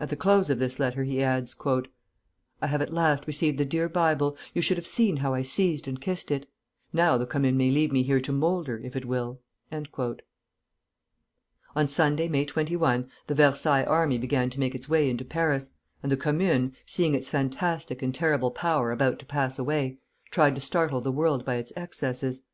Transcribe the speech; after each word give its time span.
At 0.00 0.08
the 0.08 0.16
close 0.16 0.50
of 0.50 0.58
this 0.58 0.80
letter 0.80 1.04
he 1.04 1.22
adds, 1.22 1.54
"I 2.60 2.66
have 2.66 2.82
at 2.82 2.92
last 2.92 3.28
received 3.28 3.58
the 3.58 3.64
dear 3.64 3.88
Bible. 3.88 4.36
You 4.54 4.60
should 4.62 4.76
have 4.76 4.88
seen 4.88 5.18
how 5.18 5.34
I 5.34 5.42
seized 5.42 5.86
and 5.86 6.00
kissed 6.00 6.32
it! 6.32 6.50
Now 6.92 7.16
the 7.16 7.26
Commune 7.26 7.56
may 7.56 7.70
leave 7.70 7.92
me 7.92 8.02
here 8.02 8.18
to 8.22 8.32
moulder, 8.32 8.80
if 8.82 8.96
it 8.96 9.04
will!" 9.04 9.40
On 9.70 9.86
Sunday, 11.86 12.26
May 12.26 12.44
21, 12.44 13.08
the 13.28 13.36
Versailles 13.36 13.84
army 13.84 14.18
began 14.18 14.50
to 14.50 14.58
make 14.58 14.74
its 14.74 14.88
way 14.88 15.08
into 15.08 15.24
Paris, 15.24 15.70
and 16.02 16.10
the 16.10 16.16
Commune, 16.16 16.74
seeing 16.84 17.14
its 17.14 17.28
fantastic 17.28 18.02
and 18.02 18.12
terrible 18.12 18.50
power 18.50 18.90
about 18.90 19.20
to 19.20 19.26
pass 19.26 19.60
away, 19.60 20.00
tried 20.32 20.56
to 20.56 20.60
startle 20.60 21.00
the 21.00 21.12
world 21.12 21.44
by 21.44 21.54
its 21.54 21.72
excesses. 21.76 22.46